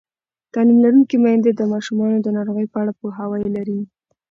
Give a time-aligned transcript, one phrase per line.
[0.53, 3.79] تعلیم لرونکې میندې د ماشومانو د ناروغۍ په اړه پوهاوی لري.